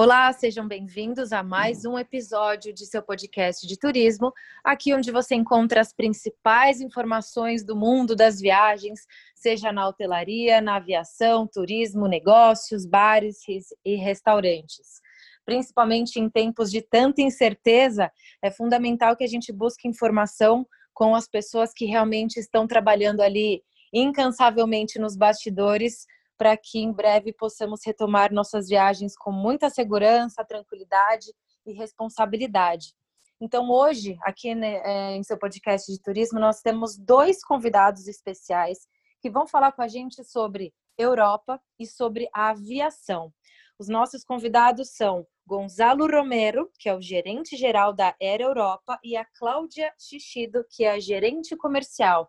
[0.00, 5.34] Olá, sejam bem-vindos a mais um episódio de seu podcast de turismo, aqui onde você
[5.34, 9.00] encontra as principais informações do mundo das viagens,
[9.34, 13.38] seja na hotelaria, na aviação, turismo, negócios, bares
[13.84, 15.00] e restaurantes.
[15.44, 18.08] Principalmente em tempos de tanta incerteza,
[18.40, 23.64] é fundamental que a gente busque informação com as pessoas que realmente estão trabalhando ali
[23.92, 26.06] incansavelmente nos bastidores
[26.38, 31.26] para que em breve possamos retomar nossas viagens com muita segurança, tranquilidade
[31.66, 32.94] e responsabilidade.
[33.40, 38.78] Então, hoje, aqui né, é, em seu podcast de turismo, nós temos dois convidados especiais
[39.20, 43.32] que vão falar com a gente sobre Europa e sobre a aviação.
[43.78, 49.16] Os nossos convidados são Gonzalo Romero, que é o gerente geral da Air Europa, e
[49.16, 52.28] a Cláudia Chichido, que é a gerente comercial.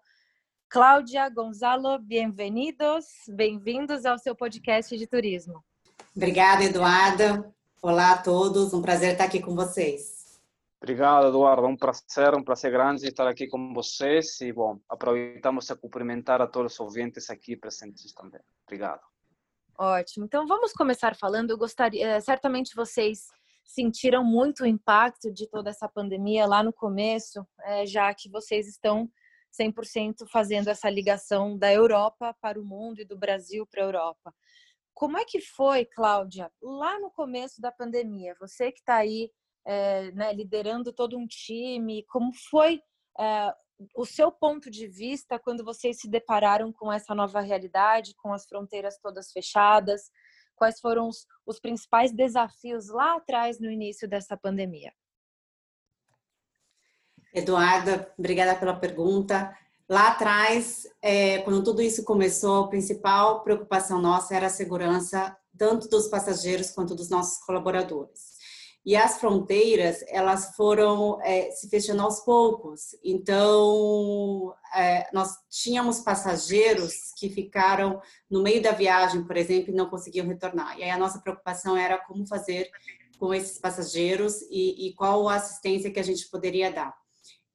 [0.71, 5.63] Cláudia, Gonzalo, bem-vindos, bem-vindos ao seu podcast de turismo.
[6.15, 7.51] Obrigada, Eduarda.
[7.81, 10.39] Olá a todos, um prazer estar aqui com vocês.
[10.79, 11.65] Obrigado, Eduardo.
[11.65, 16.45] Um prazer, um prazer grande estar aqui com vocês e, bom, aproveitamos a cumprimentar a
[16.45, 18.41] todos os ouvintes aqui presentes também.
[18.67, 19.01] Obrigado.
[19.75, 20.25] Ótimo.
[20.25, 21.49] Então, vamos começar falando.
[21.49, 23.25] Eu gostaria, eh, certamente vocês
[23.65, 28.67] sentiram muito o impacto de toda essa pandemia lá no começo, eh, já que vocês
[28.67, 29.09] estão
[29.53, 34.33] 100% fazendo essa ligação da Europa para o mundo e do Brasil para a Europa.
[34.94, 38.36] Como é que foi, Cláudia, lá no começo da pandemia?
[38.39, 39.31] Você que está aí
[39.66, 42.81] é, né, liderando todo um time, como foi
[43.17, 43.53] é,
[43.95, 48.45] o seu ponto de vista quando vocês se depararam com essa nova realidade, com as
[48.45, 50.11] fronteiras todas fechadas?
[50.55, 54.92] Quais foram os, os principais desafios lá atrás no início dessa pandemia?
[57.33, 59.55] Eduarda, obrigada pela pergunta.
[59.87, 65.89] Lá atrás, é, quando tudo isso começou, a principal preocupação nossa era a segurança tanto
[65.89, 68.39] dos passageiros quanto dos nossos colaboradores.
[68.85, 72.95] E as fronteiras, elas foram é, se fechando aos poucos.
[73.03, 79.89] Então, é, nós tínhamos passageiros que ficaram no meio da viagem, por exemplo, e não
[79.89, 80.77] conseguiam retornar.
[80.79, 82.69] E aí a nossa preocupação era como fazer
[83.19, 86.95] com esses passageiros e, e qual a assistência que a gente poderia dar.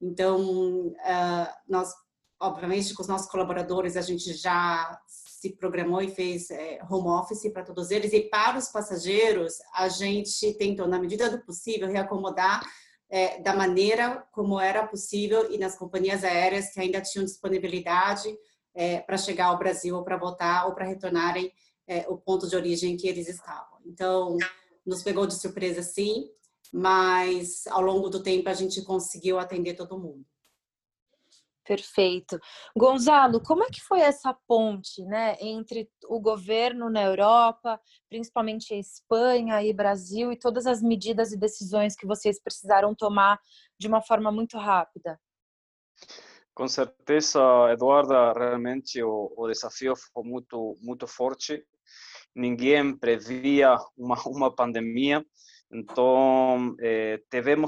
[0.01, 1.93] Então, uh, nós,
[2.41, 7.53] obviamente, com os nossos colaboradores, a gente já se programou e fez é, home office
[7.53, 8.13] para todos eles.
[8.13, 12.63] E para os passageiros, a gente tentou, na medida do possível, reacomodar
[13.11, 18.35] é, da maneira como era possível e nas companhias aéreas que ainda tinham disponibilidade
[18.75, 21.53] é, para chegar ao Brasil ou para voltar ou para retornarem
[21.87, 23.79] é, o ponto de origem que eles estavam.
[23.85, 24.37] Então,
[24.85, 26.29] nos pegou de surpresa, sim
[26.75, 30.27] mas ao longo do tempo a gente conseguiu atender todo mundo.
[31.65, 32.39] Perfeito.
[32.77, 37.81] Gonzalo, como é que foi essa ponte né, entre o governo na Europa,
[38.11, 43.41] principalmente a Espanha e Brasil, e todas as medidas e decisões que vocês precisaram tomar
[43.79, 45.19] de uma forma muito rápida?
[46.53, 47.41] Com certeza,
[47.73, 51.65] Eduarda, realmente o, o desafio foi muito, muito forte.
[52.35, 55.25] Ninguém previa uma, uma pandemia
[55.75, 57.21] então, eh,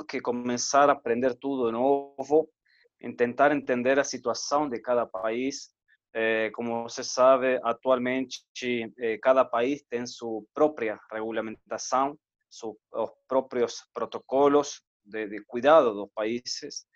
[0.06, 2.48] que começar a aprender tudo de novo,
[3.16, 5.70] tentar entender a situação de cada país.
[6.14, 8.44] Eh, como você sabe, atualmente
[8.98, 12.16] eh, cada país tem sua própria regulamentação,
[12.48, 12.76] seus
[13.26, 16.86] próprios protocolos de, de cuidado países.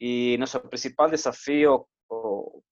[0.00, 1.86] E nosso principal desafio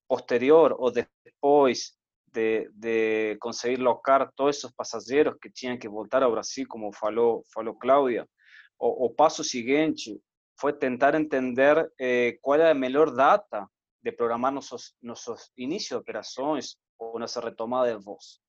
[0.07, 1.93] posterior ou depois
[2.35, 7.43] de, de, conseguir locar todos esos pasajeros que tenían que voltar a Brasil, como falou,
[7.51, 8.27] falou Cláudia.
[8.77, 10.19] O, paso siguiente
[10.57, 13.67] fue tentar entender eh, cuál era la mejor data
[14.01, 18.43] de programar nuestros, nuestros inicios de operaciones o nuestra retomada de voz.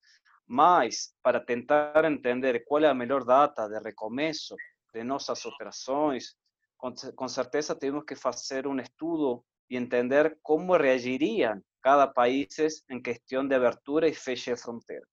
[0.46, 4.56] Mas, para tentar entender cuál es la mejor data de recomeço
[4.93, 6.37] de nuestras operaciones,
[6.76, 12.49] con, con certeza tenemos que hacer un estudio y entender cómo reagirían cada país
[12.91, 15.06] em questão de abertura e fecha de fronteira.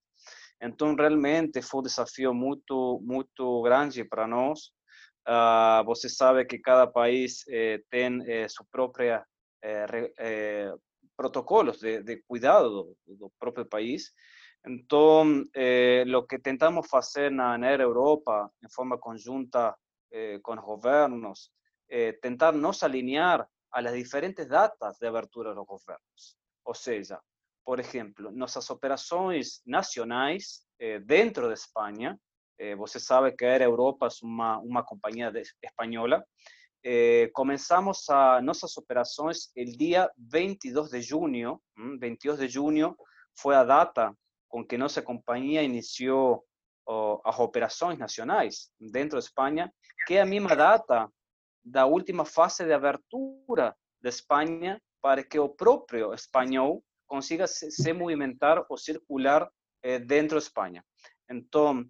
[0.59, 4.71] Então, realmente foi um desafio muito, muito grande para nós.
[5.27, 9.23] Uh, você sabe que cada país eh, tem eh, sua própria
[9.61, 10.73] eh,
[11.15, 12.69] protocolos de, de cuidado
[13.05, 14.11] do, do, próprio país.
[14.65, 15.43] Então,
[16.17, 19.75] o que tentamos fazer na, na Europa, em forma conjunta
[20.41, 21.51] com os governos,
[22.21, 26.42] tentar nos alinhar a las diferentes datas de abertura de los governos.
[26.65, 27.19] Ou seja,
[27.65, 32.19] por exemplo, nossas operações nacionais eh, dentro da Espanha,
[32.59, 36.23] eh, você sabe que a Air Europa é uma, uma companhia de, espanhola,
[36.83, 42.95] eh, começamos a nossas operações el dia 22 de junho, 22 de junho
[43.35, 44.13] foi a data
[44.49, 46.45] com que nossa companhia iniciou
[46.85, 49.73] oh, as operações nacionais dentro de Espanha,
[50.05, 51.09] que é a mesma data
[51.63, 58.65] da última fase de abertura de Espanha para que o próprio espanhol consiga se, movimentar
[58.69, 59.51] ou circular
[59.83, 60.81] eh, dentro de Espanha.
[61.29, 61.85] Então,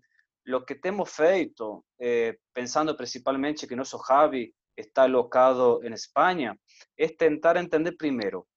[0.51, 6.57] o que temos feito, eh, pensando principalmente que nosso Javi está alocado en España,
[6.97, 8.47] es tentar entender primero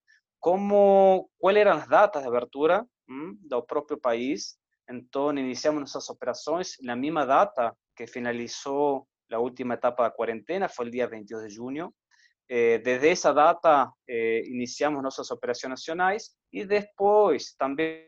[0.40, 4.58] cómo, cuáles eran las datas de abertura del propio país.
[4.86, 10.66] Entonces iniciamos nuestras operaciones en la misma data que finalizó la última etapa de cuarentena,
[10.66, 11.94] fue el día 22 de junio.
[12.48, 18.06] Eh, desde esa data eh, iniciamos nuestras operaciones nacionales y después también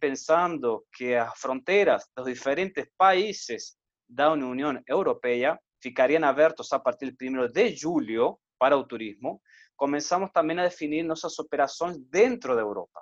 [0.00, 3.78] pensando que las fronteras de los diferentes países
[4.08, 9.40] de la Unión Europea ficariam abertos a partir do 1 de julho para o turismo,
[9.76, 13.00] começamos também a definir nossas operações dentro da Europa.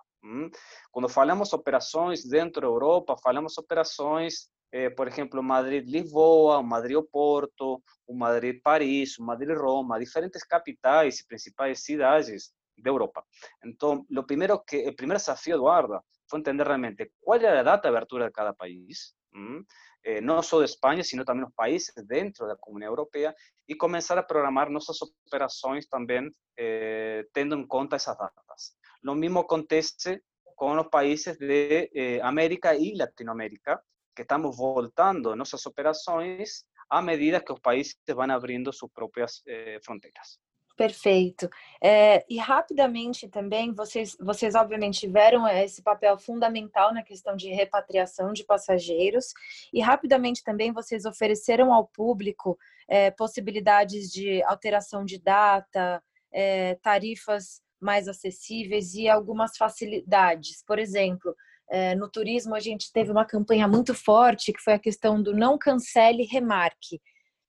[0.90, 9.98] Quando falamos operações dentro da Europa, falamos operações, eh, por exemplo, Madrid-Lisboa, Madrid-Porto, Madrid-Paris, Madrid-Roma,
[9.98, 13.24] diferentes capitais e principais cidades da Europa.
[13.64, 17.82] Então, o primeiro que, o primeiro desafio, Eduardo, foi entender realmente qual é a data
[17.82, 19.14] de abertura de cada país,
[20.02, 23.34] eh, no solo de España, sino también los países dentro de la Comunidad Europea
[23.66, 28.76] y comenzar a programar nuestras operaciones también eh, teniendo en cuenta esas datas.
[29.02, 30.22] Lo mismo acontece
[30.54, 33.82] con los países de eh, América y Latinoamérica,
[34.18, 39.78] que estamos voltando nuestras operaciones a medida que los países van abriendo sus propias eh,
[39.80, 40.40] fronteras.
[40.76, 41.48] Perfeito.
[41.80, 48.32] É, e rapidamente também, vocês, vocês obviamente tiveram esse papel fundamental na questão de repatriação
[48.32, 49.32] de passageiros,
[49.72, 57.60] e rapidamente também vocês ofereceram ao público é, possibilidades de alteração de data, é, tarifas
[57.80, 60.64] mais acessíveis e algumas facilidades.
[60.64, 61.47] Por exemplo, é,
[61.96, 65.58] no turismo a gente teve uma campanha muito forte que foi a questão do não
[65.58, 66.98] cancele, remarque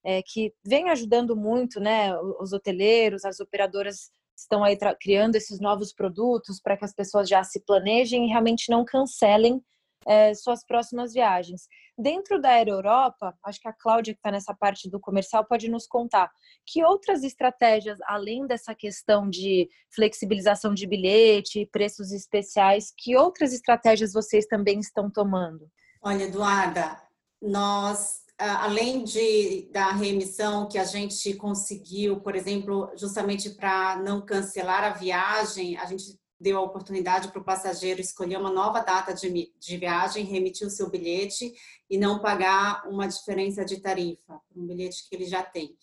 [0.04, 2.18] é, que vem ajudando muito, né?
[2.40, 7.44] Os hoteleiros, as operadoras estão aí criando esses novos produtos para que as pessoas já
[7.44, 9.62] se planejem e realmente não cancelem
[10.08, 11.68] é, suas próximas viagens.
[11.98, 15.70] Dentro da Aero Europa, acho que a Cláudia, que está nessa parte do comercial, pode
[15.70, 16.32] nos contar
[16.66, 24.14] que outras estratégias, além dessa questão de flexibilização de bilhete, preços especiais, que outras estratégias
[24.14, 25.70] vocês também estão tomando?
[26.02, 27.02] Olha, Eduarda,
[27.42, 34.84] nós além de, da remissão que a gente conseguiu, por exemplo, justamente para não cancelar
[34.84, 39.52] a viagem, a gente deu a oportunidade para o passageiro escolher uma nova data de,
[39.60, 41.54] de viagem, remitir o seu bilhete
[41.90, 45.76] e não pagar uma diferença de tarifa, um bilhete que ele já tem.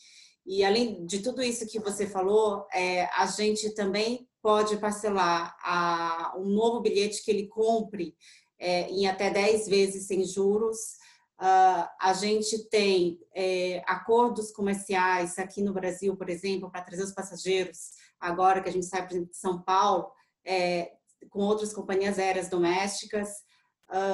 [0.47, 6.35] E além de tudo isso que você falou, é, a gente também pode parcelar a,
[6.39, 8.17] um novo bilhete que ele compre
[8.59, 10.97] é, em até 10 vezes sem juros,
[11.39, 17.13] Uh, a gente tem é, acordos comerciais aqui no Brasil, por exemplo, para trazer os
[17.13, 20.11] passageiros, agora que a gente sai, de São Paulo,
[20.47, 20.93] é,
[21.29, 23.29] com outras companhias aéreas domésticas,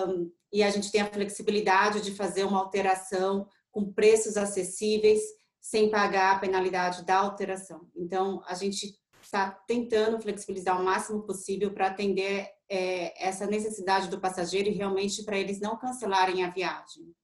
[0.09, 5.21] um, e a gente tem a flexibilidade de fazer uma alteração com preços acessíveis,
[5.61, 7.89] sem pagar a penalidade da alteração.
[7.97, 14.21] Então, a gente está tentando flexibilizar o máximo possível para atender é, essa necessidade do
[14.21, 17.15] passageiro e realmente para eles não cancelarem a viagem.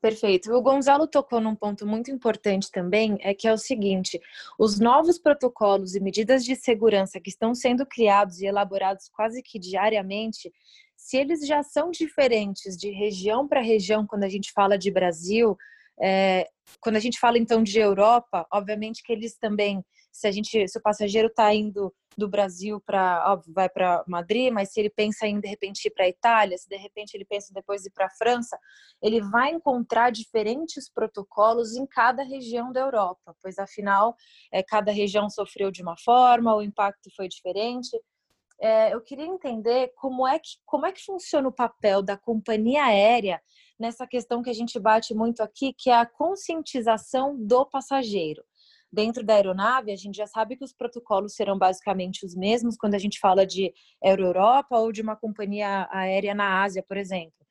[0.00, 0.52] Perfeito.
[0.52, 4.20] O Gonzalo tocou num ponto muito importante também, é que é o seguinte:
[4.56, 9.58] os novos protocolos e medidas de segurança que estão sendo criados e elaborados quase que
[9.58, 10.52] diariamente,
[10.96, 15.56] se eles já são diferentes de região para região, quando a gente fala de Brasil,
[16.00, 16.46] é,
[16.80, 19.84] quando a gente fala então de Europa, obviamente que eles também
[20.18, 24.52] se a gente, se o passageiro está indo do Brasil para, óbvio, vai para Madrid,
[24.52, 27.24] mas se ele pensa em de repente ir para a Itália, se de repente ele
[27.24, 28.58] pensa depois ir para a França,
[29.00, 34.16] ele vai encontrar diferentes protocolos em cada região da Europa, pois afinal
[34.50, 37.96] é, cada região sofreu de uma forma, o impacto foi diferente.
[38.60, 42.86] É, eu queria entender como é que como é que funciona o papel da companhia
[42.86, 43.40] aérea
[43.78, 48.42] nessa questão que a gente bate muito aqui, que é a conscientização do passageiro.
[48.90, 52.94] Dentro da aeronave, a gente já sabe que os protocolos serão basicamente os mesmos quando
[52.94, 57.46] a gente fala de Aero Europa ou de uma companhia aérea na Ásia, por exemplo.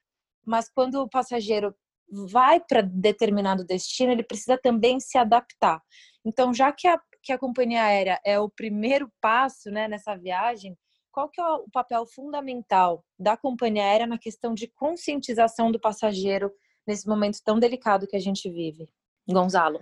[0.45, 1.75] Mas quando o passageiro
[2.09, 5.81] vai para determinado destino, ele precisa também se adaptar.
[6.25, 10.77] Então, já que a, que a companhia aérea é o primeiro passo né, nessa viagem,
[11.11, 16.51] qual que é o papel fundamental da companhia aérea na questão de conscientização do passageiro
[16.85, 18.87] nesse momento tão delicado que a gente vive?
[19.27, 19.79] Gonzalo.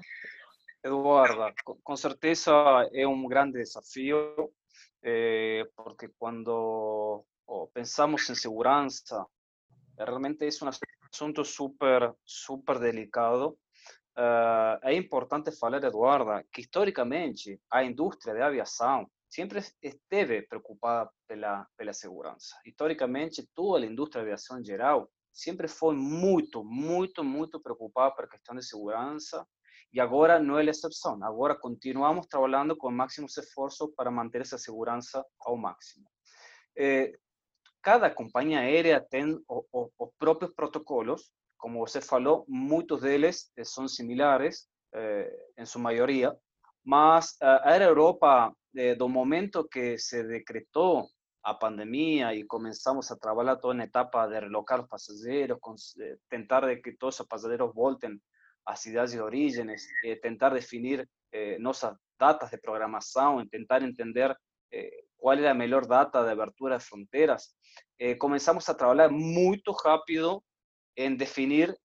[0.85, 1.51] Eduarda,
[1.83, 2.53] com certeza
[2.93, 4.53] é um grande desafio,
[5.03, 9.25] eh, porque quando oh, pensamos em segurança,
[9.97, 10.69] realmente é um
[11.11, 13.57] assunto super, super delicado.
[14.15, 21.67] Uh, é importante falar, Eduarda, que historicamente a indústria de aviação sempre esteve preocupada pela,
[21.75, 22.55] pela segurança.
[22.63, 28.29] Historicamente, toda a indústria de aviação em geral sempre foi muito, muito, muito preocupada pela
[28.29, 29.45] questão de segurança
[29.95, 31.17] e agora não é exceção.
[31.23, 36.05] Agora continuamos trabalhando com máximos esforços para manter essa segurança ao máximo.
[36.77, 37.13] Eh,
[37.81, 45.31] cada companhia aérea tem os próprios protocolos, como você falou, muitos deles são similares, eh,
[45.57, 46.35] em sua maioria,
[46.83, 51.07] mas a Europa eh, do momento que se decretou
[51.41, 55.57] a pandemia e começamos a trabalhar toda na etapa de relocar os passageiros,
[56.01, 58.19] eh, tentar de que todos os passageiros voltem
[58.65, 64.35] às cidades de origens, eh, tentar definir eh, nossas datas de programação, tentar entender
[64.71, 67.55] eh, qual era a melhor data de abertura de fronteiras,
[68.19, 70.43] começamos a trabalhar muito rápido
[70.95, 71.75] em definir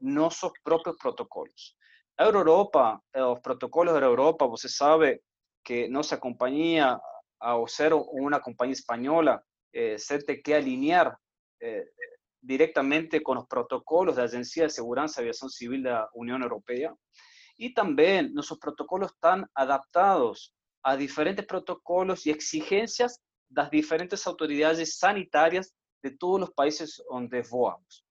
[0.00, 1.74] nossos próprios protocolos.
[2.16, 3.00] A Europa,
[3.32, 5.22] os protocolos da Europa, você sabe,
[5.64, 7.00] que nuestra compañía,
[7.40, 11.16] ao ser una compañía española, eh, se tiene que alinear
[11.60, 11.84] eh,
[12.40, 16.42] directamente con los protocolos de la Agencia de Seguridad y Aviación Civil de la Unión
[16.42, 16.94] Europea.
[17.56, 24.96] Y también nuestros protocolos están adaptados a diferentes protocolos y exigencias de las diferentes autoridades
[24.98, 28.04] sanitarias de todos los países donde voamos.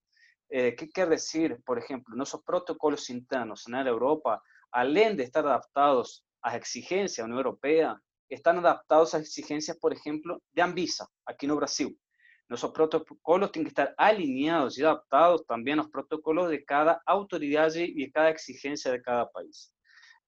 [0.50, 1.58] Eh, ¿Qué quiere decir?
[1.66, 4.42] Por ejemplo, nuestros protocolos internos en la Europa,
[4.72, 9.94] além de estar adaptados las exigencias de la Unión Europea están adaptados a exigencias, por
[9.94, 12.00] ejemplo, de Anvisa, aquí en Brasil.
[12.50, 17.74] Nuestros protocolos tienen que estar alineados y adaptados también a los protocolos de cada autoridad
[17.76, 19.74] y de cada exigencia de cada país.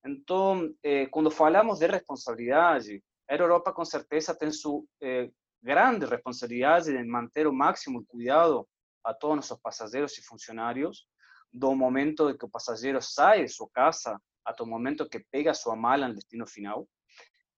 [0.04, 2.82] Entonces, eh, cuando hablamos de responsabilidad,
[3.28, 8.68] Air Europa con certeza tiene su eh, grande responsabilidad de mantener o máximo cuidado
[9.04, 11.08] a todos nuestros pasajeros y funcionarios,
[11.52, 15.54] do momento de que el pasajero sale de su casa até o momento que pega
[15.54, 16.88] sua mala no destino final.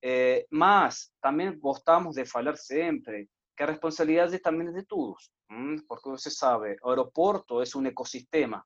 [0.04, 3.30] Eh, mas também gostamos de falar sempre
[3.62, 5.30] que a responsabilidade também é de todos,
[5.88, 8.66] porque você sabe, o aeroporto é um ecossistema,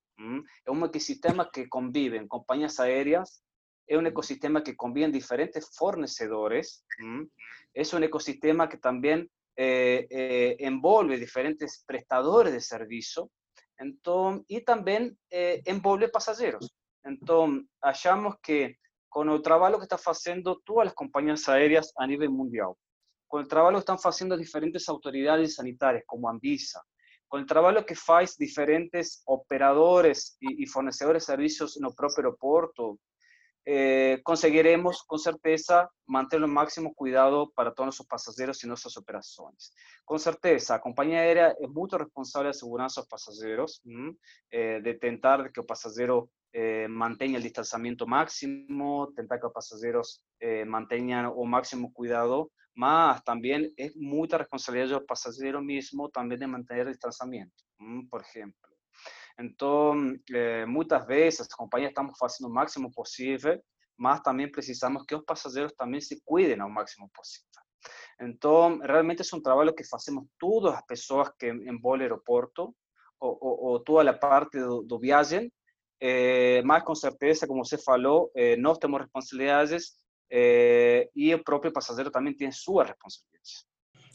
[0.66, 3.42] é um ecossistema que convive em companhias aéreas,
[3.90, 6.82] é um ecossistema que convive diferentes fornecedores,
[7.76, 13.30] é um ecossistema que também eh, eh, envolve diferentes prestadores de serviço,
[13.82, 16.74] então, e também eh, envolve passageiros.
[17.04, 18.78] Entonces, achamos que
[19.10, 22.76] con el trabajo que están haciendo todas las compañías aéreas a nivel mundial,
[23.28, 26.82] con o trabalho estão fazendo diferentes autoridades sanitárias, como Anvisa,
[27.28, 33.00] com o trabalho que faz diferentes operadores e, e fornecedores de serviços no próprio aeroporto,
[33.68, 39.72] eh, conseguiremos com certeza manter o máximo cuidado para todos nossos passageiros e nossas operações.
[40.06, 43.82] Com certeza, a companhia aérea é muito responsável da segurança dos passageiros,
[44.52, 50.22] eh, de tentar que o passageiro eh, mantenha o distanciamento máximo, tentar que os passageiros
[50.40, 56.46] eh, mantenham o máximo cuidado mas também é muita responsabilidade do passageiro mesmo também de
[56.46, 57.54] manter o distanciamento,
[58.10, 58.56] por exemplo.
[59.40, 63.62] Então, eh, muitas vezes as companhias estamos fazendo o máximo possível,
[63.98, 67.50] mas também precisamos que os passageiros também se cuidem ao máximo possível.
[68.20, 72.76] Então, realmente é um trabalho que fazemos todas as pessoas que envolvem o aeroporto,
[73.20, 75.52] ou, ou, ou toda a parte do, do viagem,
[76.02, 79.94] eh, mas com certeza, como você falou, eh, nós temos responsabilidades
[80.32, 83.66] eh, e o próprio passageiro também tem suas responsabilidades.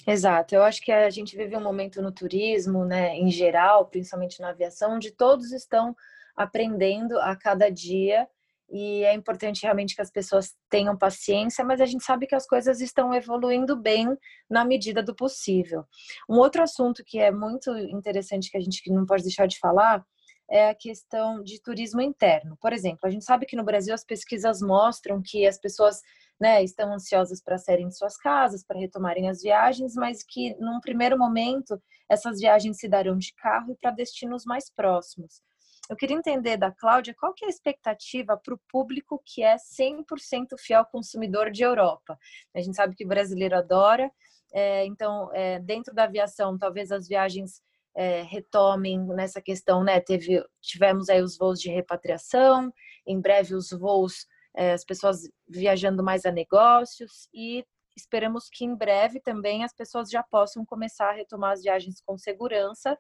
[0.07, 4.41] Exato, eu acho que a gente vive um momento no turismo, né, em geral, principalmente
[4.41, 5.95] na aviação, onde todos estão
[6.35, 8.27] aprendendo a cada dia
[8.71, 12.47] e é importante realmente que as pessoas tenham paciência, mas a gente sabe que as
[12.47, 14.17] coisas estão evoluindo bem
[14.49, 15.85] na medida do possível.
[16.29, 20.05] Um outro assunto que é muito interessante que a gente não pode deixar de falar
[20.51, 22.57] é a questão de turismo interno.
[22.61, 26.01] Por exemplo, a gente sabe que no Brasil as pesquisas mostram que as pessoas
[26.41, 30.81] né, estão ansiosas para saírem de suas casas, para retomarem as viagens, mas que num
[30.81, 35.41] primeiro momento essas viagens se darão de carro e para destinos mais próximos.
[35.89, 39.57] Eu queria entender da Cláudia qual que é a expectativa para o público que é
[39.57, 42.19] 100% fiel consumidor de Europa.
[42.55, 44.11] A gente sabe que o brasileiro adora,
[44.53, 47.61] é, então, é, dentro da aviação, talvez as viagens
[47.97, 50.01] é, retomem nessa questão, né?
[50.01, 52.73] Teve, tivemos aí os voos de repatriação,
[53.07, 57.65] em breve os voos, é, as pessoas viajando mais a negócios e
[57.97, 62.17] esperamos que em breve também as pessoas já possam começar a retomar as viagens com
[62.17, 62.97] segurança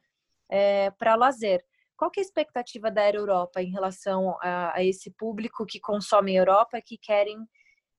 [0.50, 1.64] é, para lazer.
[1.96, 6.34] Qual é a expectativa da Aero Europa em relação a, a esse público que consome
[6.34, 7.46] Europa, que querem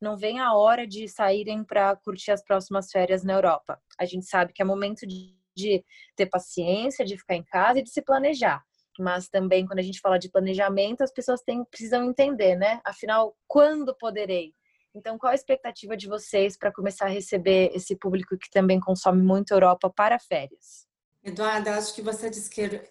[0.01, 3.79] não vem a hora de saírem para curtir as próximas férias na Europa.
[3.99, 7.83] A gente sabe que é momento de, de, ter paciência, de ficar em casa e
[7.83, 8.63] de se planejar.
[8.99, 12.81] Mas também, quando a gente fala de planejamento, as pessoas têm, precisam entender, né?
[12.85, 14.53] Afinal, quando poderei?
[14.93, 19.23] Então, qual a expectativa de vocês para começar a receber esse público que também consome
[19.23, 20.85] muito Europa para férias?
[21.23, 22.29] Eduarda, acho que você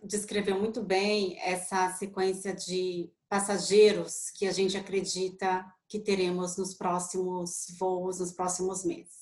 [0.03, 7.67] descreveu muito bem essa sequência de passageiros que a gente acredita que teremos nos próximos
[7.79, 9.15] voos, nos próximos meses.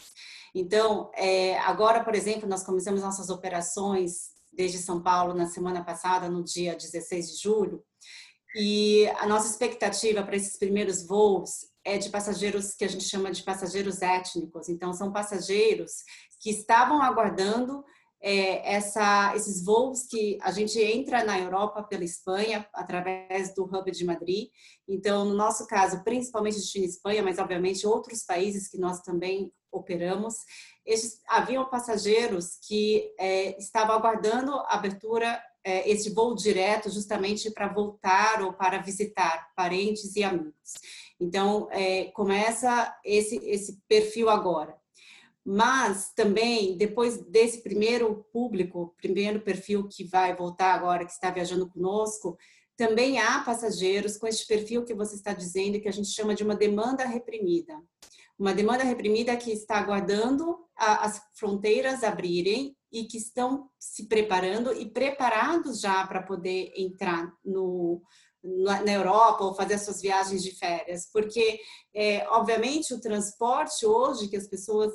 [0.55, 6.29] Então, é, agora, por exemplo, nós começamos nossas operações desde São Paulo na semana passada,
[6.29, 7.85] no dia 16 de julho,
[8.57, 13.31] e a nossa expectativa para esses primeiros voos é de passageiros que a gente chama
[13.31, 14.71] de passageiros étnicos.
[14.71, 15.93] Então, são passageiros
[16.41, 17.85] que estavam aguardando
[18.21, 23.91] é, essa, esses voos que a gente entra na Europa pela Espanha através do hub
[23.91, 24.49] de Madrid.
[24.87, 30.35] Então, no nosso caso, principalmente destino Espanha, mas obviamente outros países que nós também operamos,
[30.85, 37.69] esses, haviam passageiros que é, estavam aguardando a abertura é, esse voo direto justamente para
[37.69, 40.75] voltar ou para visitar parentes e amigos.
[41.21, 44.78] Então, é, começa esse, esse perfil agora
[45.51, 51.67] mas também depois desse primeiro público, primeiro perfil que vai voltar agora, que está viajando
[51.71, 52.37] conosco,
[52.77, 56.45] também há passageiros com este perfil que você está dizendo, que a gente chama de
[56.45, 57.83] uma demanda reprimida.
[58.39, 64.75] Uma demanda reprimida que está aguardando a, as fronteiras abrirem e que estão se preparando
[64.75, 68.03] e preparados já para poder entrar no,
[68.43, 71.59] na Europa ou fazer suas viagens de férias, porque
[71.95, 74.93] é, obviamente o transporte hoje que as pessoas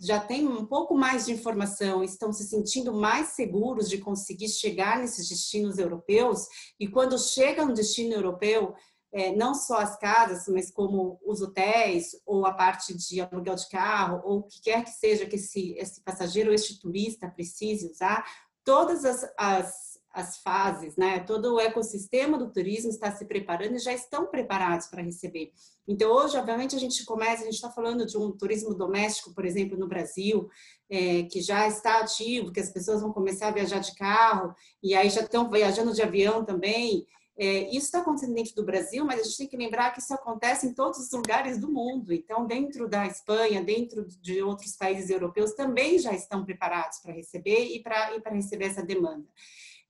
[0.00, 4.98] já têm um pouco mais de informação, estão se sentindo mais seguros de conseguir chegar
[4.98, 6.46] nesses destinos europeus,
[6.78, 8.74] e quando chega um destino europeu,
[9.12, 13.68] é, não só as casas, mas como os hotéis, ou a parte de aluguel de
[13.68, 18.24] carro, ou o que quer que seja que esse, esse passageiro, este turista precise usar,
[18.64, 21.18] todas as, as as fases, né?
[21.20, 25.52] Todo o ecossistema do turismo está se preparando e já estão preparados para receber.
[25.88, 29.44] Então, hoje, obviamente, a gente começa, a gente está falando de um turismo doméstico, por
[29.44, 30.48] exemplo, no Brasil,
[30.88, 34.94] é, que já está ativo, que as pessoas vão começar a viajar de carro e
[34.94, 37.04] aí já estão viajando de avião também.
[37.36, 40.14] É, isso está acontecendo dentro do Brasil, mas a gente tem que lembrar que isso
[40.14, 42.12] acontece em todos os lugares do mundo.
[42.12, 47.64] Então, dentro da Espanha, dentro de outros países europeus, também já estão preparados para receber
[47.74, 49.26] e para receber essa demanda.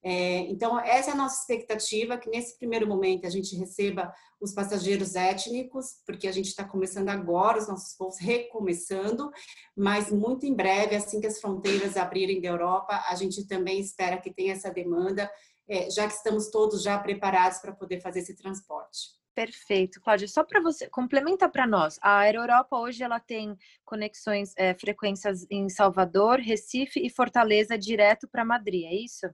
[0.07, 4.53] É, então, essa é a nossa expectativa, que nesse primeiro momento a gente receba os
[4.53, 9.31] passageiros étnicos, porque a gente está começando agora, os nossos voos recomeçando,
[9.75, 14.21] mas muito em breve, assim que as fronteiras abrirem da Europa, a gente também espera
[14.21, 15.31] que tenha essa demanda,
[15.67, 19.15] é, já que estamos todos já preparados para poder fazer esse transporte.
[19.35, 20.29] Perfeito, Cláudia.
[20.29, 21.99] Só para você, complementa para nós.
[22.03, 28.29] A Aero Europa hoje ela tem conexões, é, frequências em Salvador, Recife e Fortaleza direto
[28.29, 29.27] para Madrid, é isso?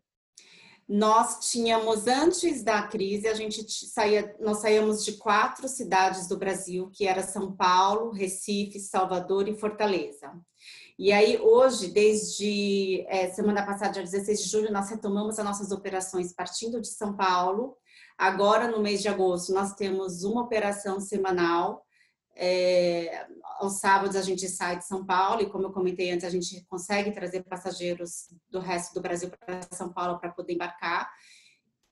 [0.92, 6.90] Nós tínhamos antes da crise, a gente saía, nós saíamos de quatro cidades do Brasil,
[6.92, 10.32] que era São Paulo, Recife, Salvador e Fortaleza.
[10.98, 15.70] E aí hoje, desde é, semana passada, dia 16 de julho, nós retomamos as nossas
[15.70, 17.76] operações partindo de São Paulo.
[18.18, 21.86] Agora, no mês de agosto, nós temos uma operação semanal
[22.42, 23.26] é,
[23.58, 26.64] aos sábados a gente sai de São Paulo e, como eu comentei antes, a gente
[26.70, 31.12] consegue trazer passageiros do resto do Brasil para São Paulo para poder embarcar.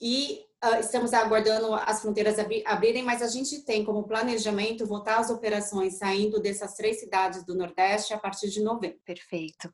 [0.00, 5.28] E uh, estamos aguardando as fronteiras abrirem, mas a gente tem como planejamento voltar às
[5.28, 8.98] operações saindo dessas três cidades do Nordeste a partir de novembro.
[9.04, 9.70] Perfeito.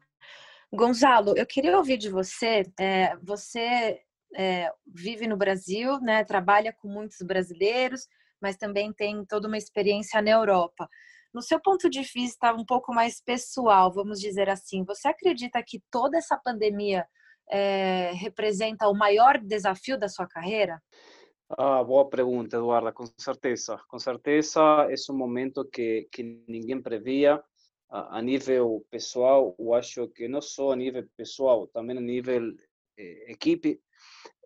[0.72, 2.64] Gonzalo, eu queria ouvir de você.
[2.80, 4.00] É, você
[4.34, 8.08] é, vive no Brasil, né, trabalha com muitos brasileiros
[8.44, 10.86] mas também tem toda uma experiência na Europa.
[11.32, 15.82] No seu ponto de vista um pouco mais pessoal, vamos dizer assim, você acredita que
[15.90, 17.06] toda essa pandemia
[17.50, 20.78] é, representa o maior desafio da sua carreira?
[21.56, 23.80] Ah, boa pergunta, Eduarda, com certeza.
[23.88, 27.42] Com certeza, é um momento que, que ninguém previa.
[27.88, 32.42] A, nível pessoal, eu acho que não só a nível pessoal, também a nível
[32.98, 33.80] eh, equipe,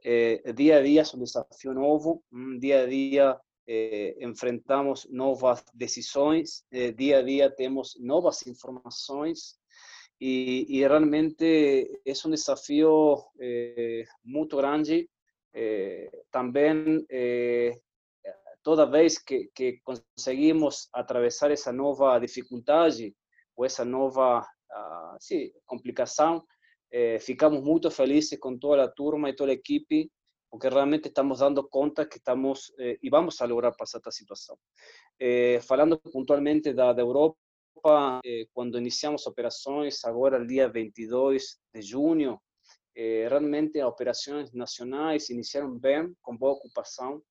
[0.04, 5.62] eh, dia a dia é um desafio novo, um dia a dia eh, enfrentamos novas
[5.74, 9.58] decisões, eh, a dia temos novas informações
[10.20, 14.04] e, e realmente é um desafio eh,
[14.56, 15.08] grande.
[16.30, 17.04] também,
[18.62, 23.14] toda vez que, que conseguimos atravessar essa nova dificuldade,
[23.54, 26.44] com essa nova uh, sim, complicação.
[26.90, 30.10] Eh, ficamos muito felizes com toda a turma e toda a equipe,
[30.50, 34.56] porque realmente estamos dando conta que estamos eh, vamos a lograr passar esta situação.
[35.18, 37.38] Eh, falando pontualmente da, Europa,
[38.52, 42.40] quando iniciamos operações, agora, dia 22 de junho,
[42.94, 47.22] realmente as operações nacionais iniciaram bem, com boa ocupação.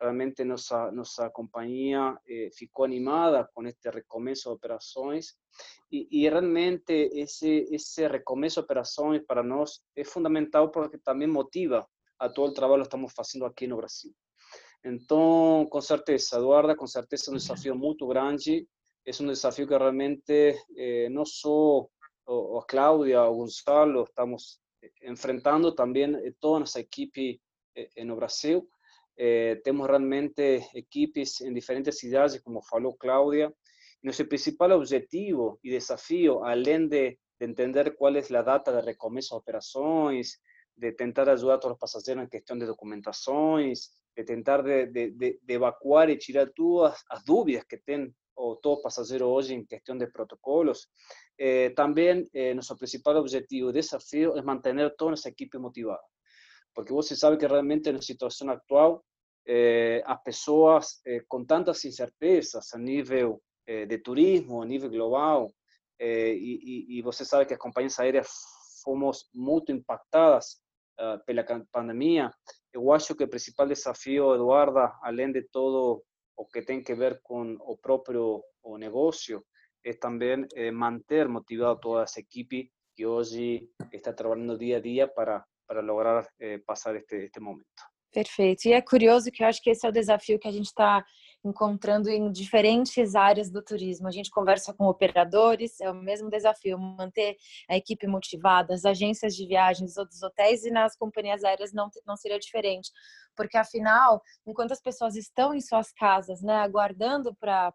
[0.00, 5.36] Realmente nossa nossa companhia eh, ficou animada com este recomeço de operações
[5.90, 11.86] e, e, realmente esse esse recomeço de operações para nós é fundamental porque também motiva
[12.18, 14.12] a todo o trabalho que estamos fazendo aqui no Brasil.
[14.84, 18.68] Então, com certeza, Eduarda, com certeza é um desafio muito grande,
[19.06, 21.86] é um desafio que realmente eh, não só
[22.26, 24.60] a Cláudia, o Gonçalo estamos
[25.02, 27.40] enfrentando, também toda a nossa equipe
[27.74, 28.68] eh, no Brasil.
[29.16, 33.52] Eh, temos realmente equipes em diferentes cidades, como falou Cláudia.
[34.02, 39.30] Nosso principal objetivo e desafio, além de, de entender qual é a data de recomeço
[39.30, 40.38] de operações,
[40.76, 45.40] de tentar ajudar todos os passageiros em questão de documentações, de tentar de, de, de,
[45.42, 49.96] de evacuar e tirar todas as dúvidas que tem o todo passageiro hoje em questão
[49.96, 50.88] de protocolos.
[51.38, 56.02] Eh, também eh, principal objetivo e desafio é manter toda essa equipe motivada
[56.74, 59.04] porque você sabe que realmente na situação atual,
[59.46, 65.50] eh, as pessoas eh, com tantas incertezas a nível eh, de turismo, a nível global,
[66.00, 68.28] e, e, você sabe que as companhias aéreas
[68.82, 70.60] fomos muito impactadas
[71.00, 72.30] uh, pela pandemia.
[72.72, 76.04] Eu acho que o principal desafio, Eduarda, além de todo
[76.36, 79.44] o que tem que ver com o próprio o negócio,
[79.84, 85.44] é também manter motivado toda essa equipe que hoje está trabalhando dia a dia para
[85.66, 87.64] para lograr eh, passar este, este momento.
[88.12, 88.66] Perfeito.
[88.66, 91.04] E é curioso que eu acho que esse é o desafio que a gente está
[91.44, 94.08] encontrando em diferentes áreas do turismo.
[94.08, 97.36] A gente conversa com operadores, é o mesmo desafio, manter
[97.68, 102.16] a equipe motivada, as agências de viagens, os hotéis e nas companhias aéreas não, não
[102.16, 102.90] seria diferente.
[103.36, 107.72] Porque, afinal, enquanto as pessoas estão em suas casas, né, aguardando para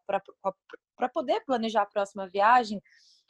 [1.13, 2.81] poder planejar a próxima viagem,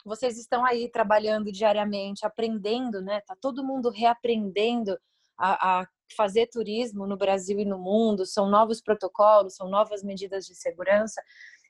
[0.04, 3.20] vocês estão aí trabalhando diariamente, aprendendo, né?
[3.26, 4.98] Tá todo mundo reaprendendo
[5.36, 8.26] a, a, fazer turismo no Brasil e no mundo.
[8.26, 11.22] São novos protocolos, são novas medidas de segurança.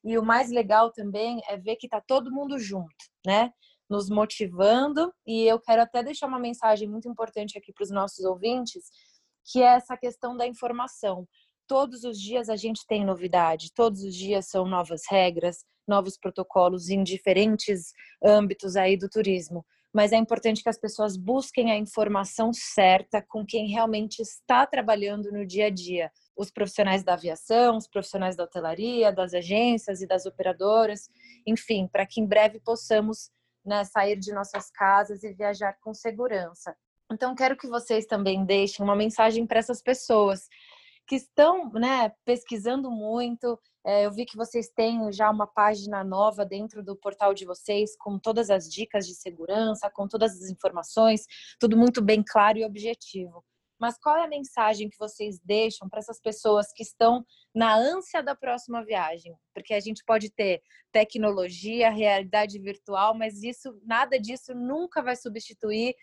[0.05, 2.95] E o mais legal também é ver que tá todo mundo junto,
[3.27, 3.53] né?
[3.89, 5.13] Nos motivando.
[5.27, 8.85] E eu quero até deixar uma mensagem muito importante aqui para os nossos ouvintes,
[9.45, 11.27] que é essa questão da informação.
[11.67, 16.89] Todos os dias a gente tem novidade, todos os dias são novas regras, novos protocolos
[16.89, 17.93] em diferentes
[18.25, 19.65] âmbitos aí do turismo.
[19.93, 25.33] Mas é importante que as pessoas busquem a informação certa com quem realmente está trabalhando
[25.33, 26.11] no dia a dia.
[26.37, 31.09] Os profissionais da aviação, os profissionais da hotelaria, das agências e das operadoras,
[31.47, 33.31] enfim, para que em breve possamos
[33.65, 36.75] né, sair de nossas casas e viajar com segurança.
[37.13, 40.49] Então, quero que vocês também deixem uma mensagem para essas pessoas
[41.07, 46.83] que estão né, pesquisando muito, eu vi que vocês têm já uma página nova dentro
[46.83, 51.27] do portal de vocês, com todas as dicas de segurança, com todas as informações,
[51.59, 53.45] tudo muito bem claro e objetivo.
[53.81, 58.23] Mas qual é a mensagem que vocês deixam para essas pessoas que estão na ânsia
[58.23, 59.35] da próxima viagem?
[59.55, 60.63] Porque a gente pode ter
[60.93, 65.95] tecnologia, realidade virtual, mas isso, nada disso nunca vai substituir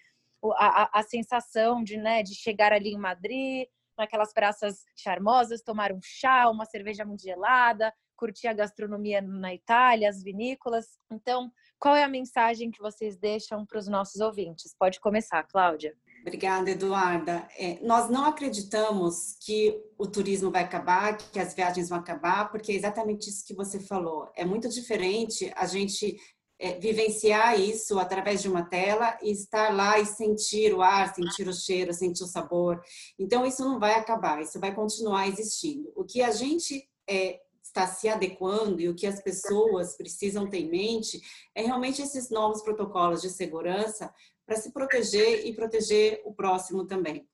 [0.55, 5.91] a, a, a sensação de, né, de chegar ali em Madrid, naquelas praças charmosas, tomar
[5.91, 10.85] um chá, uma cerveja muito gelada, curtir a gastronomia na Itália, as vinícolas.
[11.11, 14.75] Então, qual é a mensagem que vocês deixam para os nossos ouvintes?
[14.77, 15.95] Pode começar, Cláudia.
[16.21, 17.47] Obrigada, Eduarda.
[17.57, 22.71] É, nós não acreditamos que o turismo vai acabar, que as viagens vão acabar, porque
[22.71, 24.29] é exatamente isso que você falou.
[24.35, 26.17] É muito diferente a gente
[26.59, 31.47] é, vivenciar isso através de uma tela e estar lá e sentir o ar, sentir
[31.47, 32.81] o cheiro, sentir o sabor.
[33.17, 35.91] Então, isso não vai acabar, isso vai continuar existindo.
[35.95, 40.59] O que a gente é, está se adequando e o que as pessoas precisam ter
[40.59, 41.21] em mente
[41.53, 44.11] é realmente esses novos protocolos de segurança
[44.45, 47.27] para se proteger e proteger o próximo também.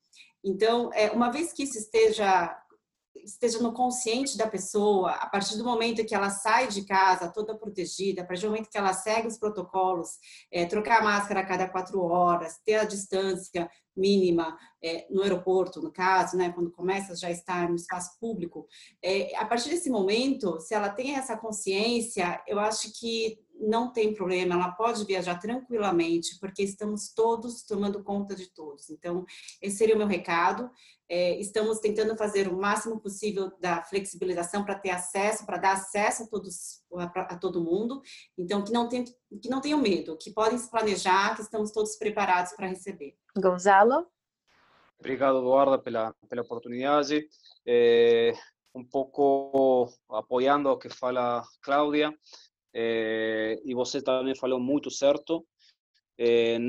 [0.44, 2.60] Então, é, uma vez que isso esteja
[3.16, 7.58] esteja no consciente da pessoa, a partir do momento que ela sai de casa toda
[7.58, 10.18] protegida, a partir do momento que ela segue os protocolos,
[10.52, 15.82] é, trocar a máscara a cada quatro horas, ter a distância mínima é, no aeroporto,
[15.82, 18.68] no caso, né, quando começa já estar no espaço público,
[19.04, 24.14] é, a partir desse momento, se ela tem essa consciência, eu acho que não tem
[24.14, 28.90] problema, ela pode viajar tranquilamente, porque estamos todos tomando conta de todos.
[28.90, 29.26] Então,
[29.62, 30.70] esse seria o meu recado.
[31.10, 36.24] É, estamos tentando fazer o máximo possível da flexibilização para ter acesso, para dar acesso
[36.24, 38.02] a todos, a, a, todo mundo.
[38.38, 41.96] Então, que não, tem, que não tenham medo, que podem se planejar, que estamos todos
[41.96, 43.16] preparados para receber.
[43.36, 44.08] Gonzalo?
[45.00, 47.28] Obrigado, Eduarda, pela, pela oportunidade.
[47.66, 48.34] É,
[48.74, 52.14] um pouco apoiando o que fala Cláudia,
[52.74, 55.46] eh, e você também falou muito certo.
[56.18, 56.60] Eh,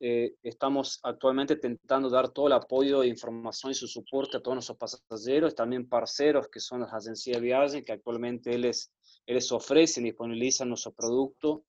[0.00, 5.54] eh, estamos actualmente tentando dar todo o apoio, informação e suporte a todos nossos passageiros,
[5.54, 8.88] também parceiros que são as agências de viagem, que actualmente eles,
[9.26, 11.62] eles oferecem e disponibilizam nosso produto.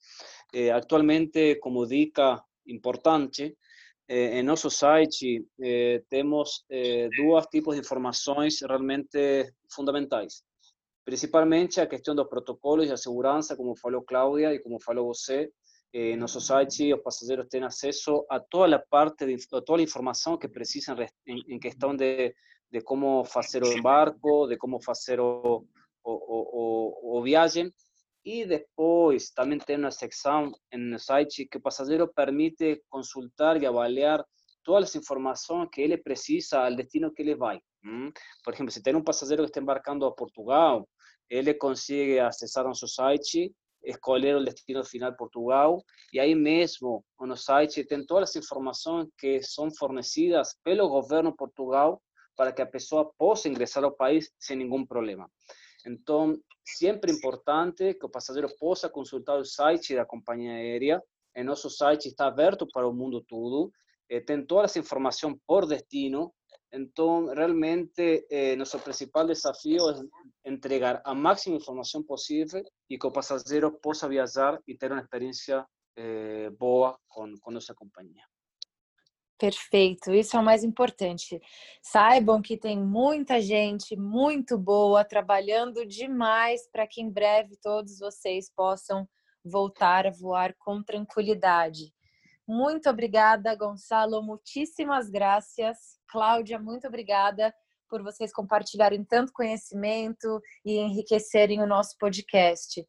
[0.54, 0.72] Eh,
[1.62, 3.58] como dica importante,
[4.08, 10.47] eh, em nosso site eh, temos eh, dois tipos de informações realmente fundamentais.
[11.08, 15.50] Principalmente a questão dos protocolos de segurança, como falou Cláudia e como falou você.
[15.94, 19.86] Eh, nosso site, os passageiros têm acesso a toda a parte, de, a toda a
[19.86, 22.36] informação que precisam em, em questão de,
[22.70, 25.66] de como fazer o barco, de como fazer o,
[26.04, 27.72] o, o, o viagem
[28.26, 34.22] e depois também tem uma secção no site que o passageiro permite consultar e avaliar
[34.62, 37.62] todas as informações que ele precisa ao destino que ele vai.
[38.44, 40.86] Por exemplo, se tem um passageiro que está embarcando a Portugal,
[41.30, 47.84] ele consegue acessar nosso site, escolher o destino final Portugal, e aí mesmo no site
[47.84, 52.02] tem todas as informações que são fornecidas pelo governo Portugal
[52.36, 55.30] para que a pessoa possa ingressar ao país sem nenhum problema.
[55.86, 61.02] Então, sempre importante que o passageiro possa consultar o site da companhia aérea.
[61.36, 63.72] E nosso site está aberto para o mundo todo.
[64.26, 66.34] Tem toda essa informação por destino.
[66.72, 69.94] Então, realmente, eh, nosso principal desafio é
[70.58, 75.66] entregar a máxima informação possível e que o passageiro possa viajar e ter uma experiência
[75.96, 78.24] eh, boa com, com nossa companhia.
[79.40, 81.40] Perfeito, isso é o mais importante.
[81.82, 88.52] Saibam que tem muita gente muito boa trabalhando demais para que em breve todos vocês
[88.56, 89.08] possam
[89.46, 91.94] voltar a voar com tranquilidade.
[92.48, 95.78] Muito obrigada, Gonçalo, muitíssimas graças.
[96.08, 97.54] Cláudia, muito obrigada
[97.90, 102.86] por vocês compartilharem tanto conhecimento e enriquecerem o nosso podcast.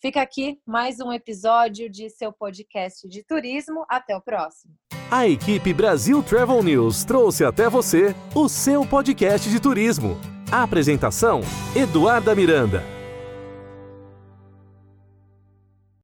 [0.00, 3.84] Fica aqui mais um episódio de seu podcast de turismo.
[3.88, 4.74] Até o próximo.
[5.10, 10.16] A equipe Brasil Travel News trouxe até você o seu podcast de turismo.
[10.50, 11.40] A apresentação:
[11.76, 12.99] Eduarda Miranda.